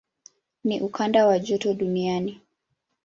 Ni 0.63 0.81
ukanda 0.81 1.25
wa 1.27 1.39
joto 1.39 1.73
duniani. 1.73 2.39